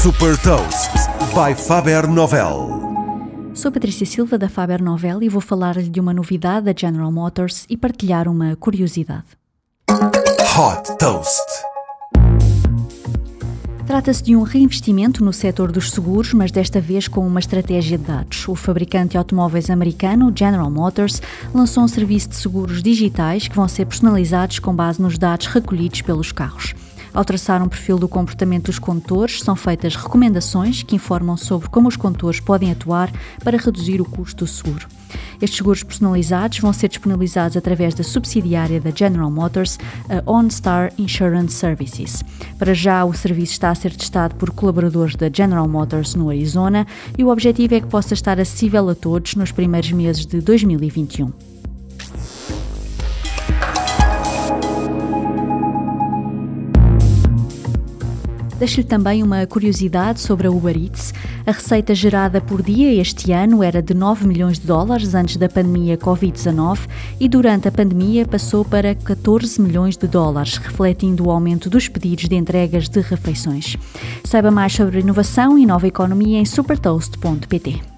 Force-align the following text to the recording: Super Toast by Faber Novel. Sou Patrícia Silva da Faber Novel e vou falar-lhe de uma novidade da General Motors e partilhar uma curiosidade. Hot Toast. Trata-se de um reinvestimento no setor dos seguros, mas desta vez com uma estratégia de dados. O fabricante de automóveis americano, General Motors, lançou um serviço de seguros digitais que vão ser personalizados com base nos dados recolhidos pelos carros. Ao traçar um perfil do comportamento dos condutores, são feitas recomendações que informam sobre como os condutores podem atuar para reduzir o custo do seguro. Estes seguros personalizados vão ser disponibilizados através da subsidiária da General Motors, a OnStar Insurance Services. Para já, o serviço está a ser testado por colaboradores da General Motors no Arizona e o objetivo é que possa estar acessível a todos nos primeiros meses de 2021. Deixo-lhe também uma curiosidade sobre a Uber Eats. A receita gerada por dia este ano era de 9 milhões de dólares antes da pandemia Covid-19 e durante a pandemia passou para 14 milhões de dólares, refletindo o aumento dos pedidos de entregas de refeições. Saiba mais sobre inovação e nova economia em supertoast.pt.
Super 0.00 0.38
Toast 0.38 0.92
by 1.34 1.60
Faber 1.60 2.06
Novel. 2.06 2.80
Sou 3.52 3.72
Patrícia 3.72 4.06
Silva 4.06 4.38
da 4.38 4.48
Faber 4.48 4.80
Novel 4.80 5.24
e 5.24 5.28
vou 5.28 5.40
falar-lhe 5.40 5.88
de 5.88 5.98
uma 5.98 6.14
novidade 6.14 6.66
da 6.66 6.72
General 6.72 7.10
Motors 7.10 7.66
e 7.68 7.76
partilhar 7.76 8.28
uma 8.28 8.54
curiosidade. 8.54 9.26
Hot 9.90 10.96
Toast. 11.00 11.42
Trata-se 13.88 14.22
de 14.22 14.36
um 14.36 14.42
reinvestimento 14.42 15.24
no 15.24 15.32
setor 15.32 15.72
dos 15.72 15.90
seguros, 15.90 16.32
mas 16.32 16.52
desta 16.52 16.80
vez 16.80 17.08
com 17.08 17.26
uma 17.26 17.40
estratégia 17.40 17.98
de 17.98 18.04
dados. 18.04 18.46
O 18.46 18.54
fabricante 18.54 19.12
de 19.12 19.18
automóveis 19.18 19.68
americano, 19.68 20.32
General 20.32 20.70
Motors, 20.70 21.20
lançou 21.52 21.82
um 21.82 21.88
serviço 21.88 22.28
de 22.28 22.36
seguros 22.36 22.84
digitais 22.84 23.48
que 23.48 23.56
vão 23.56 23.66
ser 23.66 23.84
personalizados 23.84 24.60
com 24.60 24.72
base 24.72 25.02
nos 25.02 25.18
dados 25.18 25.48
recolhidos 25.48 26.02
pelos 26.02 26.30
carros. 26.30 26.72
Ao 27.12 27.24
traçar 27.24 27.62
um 27.62 27.68
perfil 27.68 27.98
do 27.98 28.08
comportamento 28.08 28.66
dos 28.66 28.78
condutores, 28.78 29.40
são 29.42 29.56
feitas 29.56 29.96
recomendações 29.96 30.82
que 30.82 30.96
informam 30.96 31.36
sobre 31.36 31.68
como 31.68 31.88
os 31.88 31.96
condutores 31.96 32.40
podem 32.40 32.70
atuar 32.70 33.10
para 33.42 33.58
reduzir 33.58 34.00
o 34.00 34.04
custo 34.04 34.44
do 34.44 34.50
seguro. 34.50 34.86
Estes 35.40 35.58
seguros 35.58 35.82
personalizados 35.82 36.58
vão 36.58 36.72
ser 36.72 36.88
disponibilizados 36.88 37.56
através 37.56 37.94
da 37.94 38.02
subsidiária 38.02 38.80
da 38.80 38.90
General 38.90 39.30
Motors, 39.30 39.78
a 40.08 40.30
OnStar 40.30 40.92
Insurance 40.98 41.54
Services. 41.54 42.24
Para 42.58 42.74
já, 42.74 43.04
o 43.04 43.14
serviço 43.14 43.52
está 43.52 43.70
a 43.70 43.74
ser 43.74 43.94
testado 43.94 44.34
por 44.34 44.50
colaboradores 44.50 45.14
da 45.14 45.30
General 45.32 45.68
Motors 45.68 46.14
no 46.14 46.28
Arizona 46.28 46.86
e 47.16 47.24
o 47.24 47.28
objetivo 47.28 47.74
é 47.74 47.80
que 47.80 47.86
possa 47.86 48.14
estar 48.14 48.40
acessível 48.40 48.88
a 48.88 48.94
todos 48.94 49.36
nos 49.36 49.52
primeiros 49.52 49.92
meses 49.92 50.26
de 50.26 50.40
2021. 50.40 51.57
Deixo-lhe 58.58 58.86
também 58.86 59.22
uma 59.22 59.46
curiosidade 59.46 60.20
sobre 60.20 60.48
a 60.48 60.50
Uber 60.50 60.76
Eats. 60.76 61.14
A 61.46 61.52
receita 61.52 61.94
gerada 61.94 62.40
por 62.40 62.60
dia 62.60 62.92
este 63.00 63.30
ano 63.30 63.62
era 63.62 63.80
de 63.80 63.94
9 63.94 64.26
milhões 64.26 64.58
de 64.58 64.66
dólares 64.66 65.14
antes 65.14 65.36
da 65.36 65.48
pandemia 65.48 65.96
Covid-19 65.96 66.80
e 67.20 67.28
durante 67.28 67.68
a 67.68 67.72
pandemia 67.72 68.26
passou 68.26 68.64
para 68.64 68.94
14 68.96 69.60
milhões 69.60 69.96
de 69.96 70.08
dólares, 70.08 70.56
refletindo 70.56 71.26
o 71.26 71.30
aumento 71.30 71.70
dos 71.70 71.86
pedidos 71.86 72.28
de 72.28 72.34
entregas 72.34 72.88
de 72.88 73.00
refeições. 73.00 73.76
Saiba 74.24 74.50
mais 74.50 74.72
sobre 74.72 75.00
inovação 75.00 75.56
e 75.56 75.64
nova 75.64 75.86
economia 75.86 76.40
em 76.40 76.44
supertoast.pt. 76.44 77.97